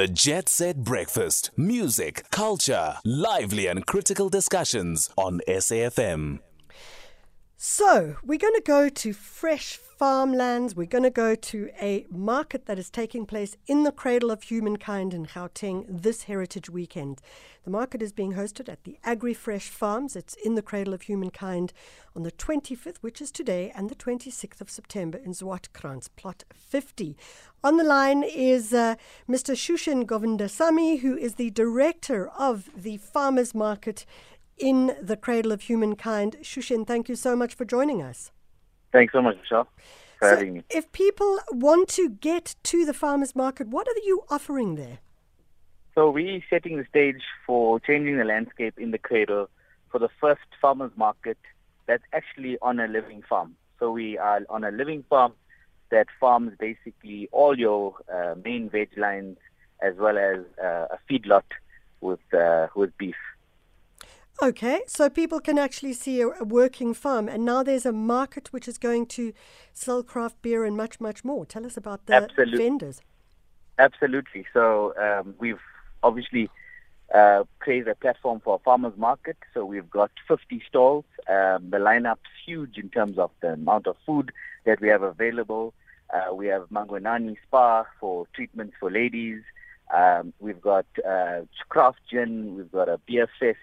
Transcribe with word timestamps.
The 0.00 0.08
Jet 0.08 0.48
Set 0.48 0.78
Breakfast. 0.78 1.50
Music, 1.58 2.24
culture, 2.30 2.94
lively 3.04 3.66
and 3.66 3.84
critical 3.84 4.30
discussions 4.30 5.10
on 5.18 5.42
SAFM. 5.46 6.38
So, 7.62 8.16
we're 8.24 8.38
going 8.38 8.54
to 8.54 8.62
go 8.64 8.88
to 8.88 9.12
fresh 9.12 9.76
farmlands. 9.76 10.74
We're 10.74 10.86
going 10.86 11.04
to 11.04 11.10
go 11.10 11.34
to 11.34 11.68
a 11.78 12.06
market 12.08 12.64
that 12.64 12.78
is 12.78 12.88
taking 12.88 13.26
place 13.26 13.54
in 13.66 13.82
the 13.82 13.92
cradle 13.92 14.30
of 14.30 14.44
humankind 14.44 15.12
in 15.12 15.26
Gauteng 15.26 15.84
this 15.86 16.22
Heritage 16.22 16.70
Weekend. 16.70 17.20
The 17.64 17.70
market 17.70 18.00
is 18.00 18.12
being 18.12 18.32
hosted 18.32 18.70
at 18.70 18.84
the 18.84 18.96
Agri 19.04 19.34
Fresh 19.34 19.68
Farms. 19.68 20.16
It's 20.16 20.36
in 20.42 20.54
the 20.54 20.62
cradle 20.62 20.94
of 20.94 21.02
humankind 21.02 21.74
on 22.16 22.22
the 22.22 22.32
25th, 22.32 22.96
which 23.02 23.20
is 23.20 23.30
today, 23.30 23.70
and 23.76 23.90
the 23.90 23.94
26th 23.94 24.62
of 24.62 24.70
September 24.70 25.18
in 25.18 25.32
Zwartkrans, 25.32 26.08
plot 26.16 26.44
50. 26.54 27.14
On 27.62 27.76
the 27.76 27.84
line 27.84 28.22
is 28.22 28.72
uh, 28.72 28.94
Mr. 29.28 29.54
Shushen 29.54 30.06
Govindasami, 30.06 31.00
who 31.00 31.14
is 31.14 31.34
the 31.34 31.50
director 31.50 32.30
of 32.38 32.70
the 32.74 32.96
farmers 32.96 33.54
market 33.54 34.06
in 34.60 34.96
the 35.00 35.16
cradle 35.16 35.52
of 35.52 35.62
humankind. 35.62 36.36
Shushen, 36.42 36.86
thank 36.86 37.08
you 37.08 37.16
so 37.16 37.34
much 37.34 37.54
for 37.54 37.64
joining 37.64 38.02
us. 38.02 38.30
Thanks 38.92 39.12
so 39.12 39.22
much, 39.22 39.36
Michelle, 39.38 39.68
for 40.18 40.28
So 40.28 40.34
having 40.36 40.54
me. 40.54 40.64
if 40.70 40.90
people 40.92 41.38
want 41.50 41.88
to 41.90 42.10
get 42.10 42.56
to 42.64 42.84
the 42.84 42.94
farmers 42.94 43.34
market, 43.34 43.68
what 43.68 43.86
are 43.88 44.00
you 44.04 44.24
offering 44.30 44.76
there? 44.76 44.98
So 45.94 46.10
we're 46.10 46.42
setting 46.48 46.76
the 46.76 46.84
stage 46.84 47.22
for 47.46 47.80
changing 47.80 48.16
the 48.18 48.24
landscape 48.24 48.78
in 48.78 48.90
the 48.90 48.98
cradle 48.98 49.48
for 49.90 49.98
the 49.98 50.08
first 50.20 50.40
farmers 50.60 50.92
market 50.96 51.38
that's 51.86 52.04
actually 52.12 52.58
on 52.62 52.78
a 52.78 52.86
living 52.86 53.22
farm. 53.28 53.56
So 53.78 53.90
we 53.90 54.16
are 54.18 54.42
on 54.48 54.62
a 54.64 54.70
living 54.70 55.04
farm 55.10 55.32
that 55.90 56.06
farms 56.20 56.52
basically 56.58 57.28
all 57.32 57.58
your 57.58 57.94
uh, 58.12 58.34
main 58.44 58.70
veg 58.70 58.90
lines 58.96 59.36
as 59.82 59.96
well 59.96 60.16
as 60.18 60.38
uh, 60.62 60.86
a 60.90 60.98
feedlot 61.08 61.42
with 62.00 62.20
uh, 62.32 62.68
with 62.74 62.96
beef. 62.98 63.16
Okay, 64.42 64.80
so 64.86 65.10
people 65.10 65.38
can 65.38 65.58
actually 65.58 65.92
see 65.92 66.22
a, 66.22 66.28
a 66.28 66.44
working 66.44 66.94
farm, 66.94 67.28
and 67.28 67.44
now 67.44 67.62
there's 67.62 67.84
a 67.84 67.92
market 67.92 68.50
which 68.54 68.66
is 68.66 68.78
going 68.78 69.04
to 69.06 69.34
sell 69.74 70.02
craft 70.02 70.40
beer 70.40 70.64
and 70.64 70.78
much, 70.78 70.98
much 70.98 71.22
more. 71.24 71.44
Tell 71.44 71.66
us 71.66 71.76
about 71.76 72.06
the 72.06 72.14
Absolute- 72.14 72.56
vendors. 72.56 73.02
Absolutely. 73.78 74.46
So 74.52 74.94
um, 74.96 75.34
we've 75.38 75.60
obviously 76.02 76.48
uh, 77.14 77.44
created 77.58 77.88
a 77.88 77.94
platform 77.94 78.40
for 78.40 78.56
a 78.56 78.58
farmers 78.58 78.96
market. 78.96 79.36
So 79.52 79.64
we've 79.64 79.88
got 79.90 80.10
50 80.26 80.62
stalls. 80.68 81.04
Um, 81.28 81.70
the 81.70 81.78
lineup's 81.78 82.20
huge 82.46 82.78
in 82.78 82.88
terms 82.90 83.18
of 83.18 83.30
the 83.40 83.54
amount 83.54 83.86
of 83.86 83.96
food 84.06 84.32
that 84.64 84.80
we 84.80 84.88
have 84.88 85.02
available. 85.02 85.74
Uh, 86.12 86.34
we 86.34 86.46
have 86.46 86.68
Mangwanani 86.70 87.36
Spa 87.46 87.84
for 87.98 88.26
treatments 88.34 88.74
for 88.78 88.90
ladies. 88.90 89.42
Um, 89.94 90.32
we've 90.40 90.60
got 90.60 90.86
uh, 91.06 91.42
craft 91.68 92.00
gin. 92.10 92.56
We've 92.56 92.72
got 92.72 92.88
a 92.88 92.98
beer 93.06 93.28
fest. 93.38 93.58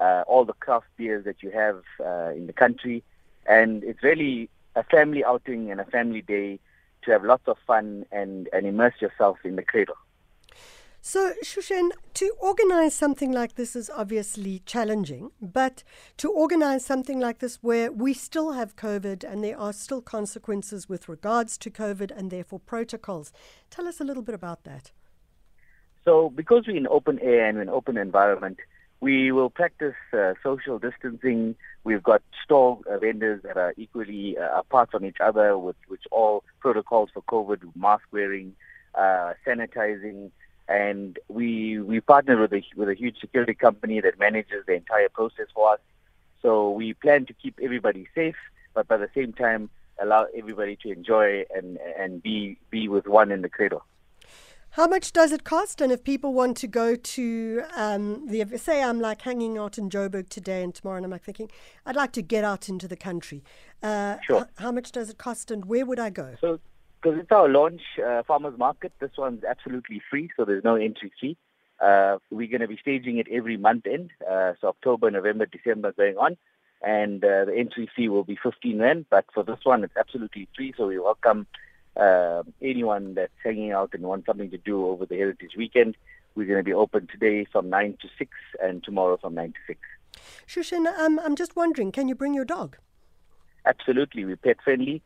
Uh, 0.00 0.22
all 0.26 0.44
the 0.44 0.52
craft 0.54 0.86
beers 0.96 1.24
that 1.24 1.42
you 1.42 1.50
have 1.50 1.82
uh, 2.04 2.30
in 2.34 2.46
the 2.46 2.52
country, 2.52 3.02
and 3.46 3.82
it's 3.82 4.02
really 4.02 4.50
a 4.74 4.82
family 4.84 5.24
outing 5.24 5.70
and 5.70 5.80
a 5.80 5.84
family 5.86 6.20
day 6.20 6.58
to 7.02 7.10
have 7.10 7.24
lots 7.24 7.48
of 7.48 7.56
fun 7.66 8.04
and, 8.12 8.48
and 8.52 8.66
immerse 8.66 9.00
yourself 9.00 9.38
in 9.44 9.56
the 9.56 9.62
cradle. 9.62 9.96
So, 11.00 11.34
Shushen, 11.44 11.90
to 12.14 12.32
organize 12.40 12.92
something 12.92 13.30
like 13.30 13.54
this 13.54 13.76
is 13.76 13.88
obviously 13.88 14.60
challenging, 14.66 15.30
but 15.40 15.84
to 16.16 16.28
organize 16.28 16.84
something 16.84 17.20
like 17.20 17.38
this 17.38 17.62
where 17.62 17.92
we 17.92 18.12
still 18.12 18.52
have 18.52 18.74
COVID 18.74 19.22
and 19.22 19.44
there 19.44 19.56
are 19.56 19.72
still 19.72 20.02
consequences 20.02 20.88
with 20.88 21.08
regards 21.08 21.56
to 21.58 21.70
COVID 21.70 22.10
and 22.10 22.32
therefore 22.32 22.58
protocols, 22.58 23.32
tell 23.70 23.86
us 23.86 24.00
a 24.00 24.04
little 24.04 24.24
bit 24.24 24.34
about 24.34 24.64
that. 24.64 24.90
So, 26.04 26.28
because 26.28 26.64
we're 26.66 26.76
in 26.76 26.88
open 26.88 27.20
air 27.20 27.46
and 27.46 27.56
we're 27.56 27.62
in 27.62 27.68
open 27.68 27.96
environment, 27.96 28.58
we 29.00 29.30
will 29.32 29.50
practice 29.50 29.94
uh, 30.12 30.34
social 30.42 30.78
distancing. 30.78 31.54
We've 31.84 32.02
got 32.02 32.22
stall 32.42 32.82
uh, 32.90 32.98
vendors 32.98 33.42
that 33.42 33.56
are 33.56 33.74
equally 33.76 34.38
uh, 34.38 34.58
apart 34.58 34.90
from 34.90 35.04
each 35.04 35.18
other, 35.20 35.58
with 35.58 35.76
which 35.88 36.04
all 36.10 36.44
protocols 36.60 37.10
for 37.12 37.22
COVID, 37.22 37.60
mask 37.76 38.04
wearing, 38.10 38.54
uh, 38.94 39.34
sanitizing, 39.46 40.30
and 40.68 41.18
we 41.28 41.78
we 41.78 42.00
partner 42.00 42.40
with 42.40 42.52
a 42.52 42.62
with 42.76 42.88
a 42.88 42.94
huge 42.94 43.18
security 43.20 43.54
company 43.54 44.00
that 44.00 44.18
manages 44.18 44.64
the 44.66 44.74
entire 44.74 45.08
process 45.08 45.46
for 45.54 45.74
us. 45.74 45.80
So 46.42 46.70
we 46.70 46.94
plan 46.94 47.26
to 47.26 47.34
keep 47.34 47.58
everybody 47.62 48.08
safe, 48.14 48.36
but 48.74 48.88
by 48.88 48.96
the 48.96 49.10
same 49.14 49.32
time 49.32 49.70
allow 49.98 50.26
everybody 50.36 50.76
to 50.76 50.90
enjoy 50.90 51.44
and 51.54 51.78
and 51.98 52.22
be 52.22 52.58
be 52.70 52.88
with 52.88 53.06
one 53.06 53.30
in 53.30 53.42
the 53.42 53.48
cradle. 53.48 53.84
How 54.76 54.86
much 54.86 55.14
does 55.14 55.32
it 55.32 55.42
cost? 55.42 55.80
And 55.80 55.90
if 55.90 56.04
people 56.04 56.34
want 56.34 56.58
to 56.58 56.66
go 56.66 56.96
to 56.96 57.62
um, 57.74 58.26
the, 58.26 58.44
say 58.58 58.82
I'm 58.82 59.00
like 59.00 59.22
hanging 59.22 59.56
out 59.56 59.78
in 59.78 59.88
Joburg 59.88 60.28
today 60.28 60.62
and 60.62 60.74
tomorrow, 60.74 60.98
and 60.98 61.06
I'm 61.06 61.10
like 61.10 61.24
thinking, 61.24 61.50
I'd 61.86 61.96
like 61.96 62.12
to 62.12 62.20
get 62.20 62.44
out 62.44 62.68
into 62.68 62.86
the 62.86 62.94
country. 62.94 63.42
Uh, 63.82 64.18
Sure. 64.26 64.42
h- 64.42 64.48
how 64.58 64.70
much 64.72 64.92
does 64.92 65.08
it 65.08 65.16
cost 65.16 65.50
and 65.50 65.64
where 65.64 65.86
would 65.86 65.98
I 65.98 66.10
go? 66.10 66.34
So, 66.42 66.60
because 67.00 67.18
it's 67.18 67.32
our 67.32 67.48
launch 67.48 67.80
uh, 68.06 68.22
farmers 68.24 68.58
market, 68.58 68.92
this 69.00 69.12
one's 69.16 69.44
absolutely 69.44 70.02
free, 70.10 70.28
so 70.36 70.44
there's 70.44 70.62
no 70.62 70.74
entry 70.74 71.10
fee. 71.18 71.38
Uh, 71.80 72.18
we're 72.30 72.46
going 72.46 72.60
to 72.60 72.68
be 72.68 72.76
staging 72.78 73.16
it 73.16 73.28
every 73.32 73.56
month 73.56 73.86
end, 73.86 74.10
uh, 74.30 74.52
so 74.60 74.68
October, 74.68 75.10
November, 75.10 75.46
December 75.46 75.92
going 75.92 76.18
on, 76.18 76.36
and 76.82 77.24
uh, 77.24 77.46
the 77.46 77.54
entry 77.56 77.88
fee 77.96 78.10
will 78.10 78.24
be 78.24 78.36
15 78.42 78.78
rand. 78.78 79.06
But 79.08 79.24
for 79.32 79.42
this 79.42 79.60
one, 79.64 79.84
it's 79.84 79.96
absolutely 79.96 80.48
free, 80.54 80.74
so 80.76 80.86
we 80.88 80.98
welcome 80.98 81.46
uh, 81.96 82.42
anyone 82.62 83.14
that's 83.14 83.32
hanging 83.42 83.72
out 83.72 83.90
and 83.94 84.02
wants 84.04 84.26
something 84.26 84.50
to 84.50 84.58
do 84.58 84.86
over 84.86 85.06
the 85.06 85.16
Heritage 85.16 85.52
Weekend. 85.56 85.96
We're 86.34 86.46
going 86.46 86.58
to 86.58 86.62
be 86.64 86.72
open 86.74 87.06
today 87.10 87.46
from 87.50 87.70
9 87.70 87.96
to 88.02 88.08
6 88.18 88.30
and 88.62 88.82
tomorrow 88.84 89.16
from 89.16 89.34
9 89.34 89.52
to 89.52 89.58
6. 89.66 89.80
Shushen, 90.46 90.86
um, 90.98 91.18
I'm 91.24 91.36
just 91.36 91.56
wondering, 91.56 91.92
can 91.92 92.08
you 92.08 92.14
bring 92.14 92.34
your 92.34 92.44
dog? 92.44 92.76
Absolutely, 93.64 94.24
we're 94.24 94.36
pet 94.36 94.58
friendly. 94.62 95.02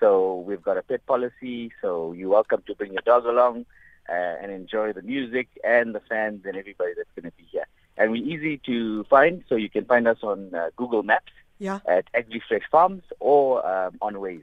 So 0.00 0.40
we've 0.40 0.62
got 0.62 0.76
a 0.76 0.82
pet 0.82 1.06
policy. 1.06 1.72
So 1.80 2.12
you're 2.12 2.28
welcome 2.28 2.62
to 2.66 2.74
bring 2.74 2.92
your 2.92 3.02
dog 3.06 3.24
along 3.24 3.66
uh, 4.08 4.12
and 4.12 4.50
enjoy 4.50 4.92
the 4.92 5.02
music 5.02 5.48
and 5.62 5.94
the 5.94 6.00
fans 6.00 6.42
and 6.44 6.56
everybody 6.56 6.92
that's 6.96 7.08
going 7.14 7.30
to 7.30 7.36
be 7.36 7.44
here. 7.50 7.66
And 7.96 8.10
we're 8.10 8.24
easy 8.24 8.58
to 8.66 9.04
find, 9.04 9.44
so 9.48 9.54
you 9.54 9.70
can 9.70 9.84
find 9.84 10.08
us 10.08 10.18
on 10.22 10.52
uh, 10.54 10.70
Google 10.76 11.02
Maps 11.04 11.32
Yeah. 11.60 11.78
at 11.86 12.06
AgriFresh 12.12 12.62
Farms 12.70 13.04
or 13.20 13.64
um, 13.64 13.96
on 14.02 14.14
Waze. 14.14 14.42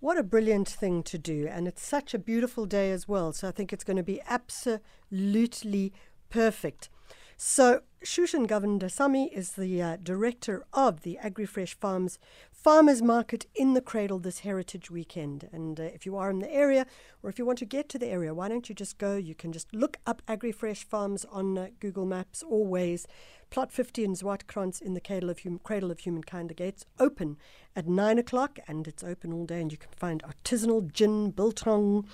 What 0.00 0.16
a 0.16 0.22
brilliant 0.22 0.68
thing 0.68 1.02
to 1.04 1.18
do. 1.18 1.46
And 1.46 1.68
it's 1.68 1.86
such 1.86 2.14
a 2.14 2.18
beautiful 2.18 2.64
day 2.64 2.90
as 2.90 3.06
well. 3.06 3.32
So 3.32 3.48
I 3.48 3.50
think 3.50 3.72
it's 3.72 3.84
going 3.84 3.98
to 3.98 4.02
be 4.02 4.22
absolutely 4.26 5.92
perfect. 6.30 6.88
So 7.36 7.82
Shushen 8.02 8.46
Govindasami 8.46 9.30
is 9.30 9.52
the 9.52 9.82
uh, 9.82 9.96
director 10.02 10.64
of 10.72 11.02
the 11.02 11.18
AgriFresh 11.22 11.74
Farms 11.74 12.18
Farmers 12.50 13.02
Market 13.02 13.44
in 13.54 13.74
the 13.74 13.82
Cradle 13.82 14.18
this 14.18 14.38
Heritage 14.38 14.90
Weekend. 14.90 15.50
And 15.52 15.78
uh, 15.78 15.82
if 15.82 16.06
you 16.06 16.16
are 16.16 16.30
in 16.30 16.38
the 16.38 16.50
area 16.50 16.86
or 17.22 17.28
if 17.28 17.38
you 17.38 17.44
want 17.44 17.58
to 17.58 17.66
get 17.66 17.90
to 17.90 17.98
the 17.98 18.06
area, 18.06 18.32
why 18.32 18.48
don't 18.48 18.70
you 18.70 18.74
just 18.74 18.96
go? 18.96 19.16
You 19.16 19.34
can 19.34 19.52
just 19.52 19.74
look 19.74 19.98
up 20.06 20.22
AgriFresh 20.26 20.84
Farms 20.84 21.26
on 21.30 21.58
uh, 21.58 21.68
Google 21.78 22.06
Maps 22.06 22.42
Waze. 22.42 23.04
Plot 23.50 23.70
50 23.70 24.04
in 24.04 24.14
Zwartkrans 24.14 24.80
in 24.80 24.94
the 24.94 25.00
Cradle 25.00 25.28
of, 25.28 25.40
hum- 25.40 25.60
Cradle 25.62 25.90
of 25.90 25.98
Humankind. 25.98 26.48
The 26.48 26.54
gates 26.54 26.86
open 26.98 27.36
at 27.76 27.86
9 27.86 28.18
o'clock 28.18 28.60
and 28.66 28.88
it's 28.88 29.04
open 29.04 29.30
all 29.30 29.44
day. 29.44 29.60
And 29.60 29.72
you 29.72 29.78
can 29.78 29.90
find 29.94 30.22
artisanal 30.22 30.90
gin, 30.90 31.32
biltong, 31.32 32.06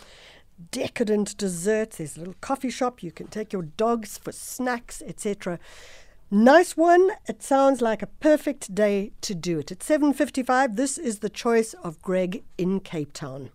decadent 0.71 1.37
desserts. 1.37 1.99
There's 1.99 2.17
a 2.17 2.21
little 2.21 2.37
coffee 2.41 2.71
shop. 2.71 3.03
You 3.03 3.12
can 3.12 3.28
take 3.28 3.53
your 3.53 3.62
dogs 3.62 4.19
for 4.19 4.33
snacks, 4.33 5.03
etc. 5.06 5.59
Nice 6.31 6.77
one. 6.77 7.11
It 7.28 7.43
sounds 7.43 7.81
like 7.81 8.03
a 8.03 8.09
perfect 8.09 8.75
day 8.75 9.12
to 9.21 9.34
do 9.34 9.61
it. 9.61 9.71
At 9.71 9.83
7:55, 9.83 10.77
this 10.77 10.99
is 10.99 11.21
the 11.21 11.31
choice 11.31 11.75
of 11.75 12.03
Greg 12.03 12.43
in 12.59 12.81
Cape 12.81 13.12
Town. 13.12 13.50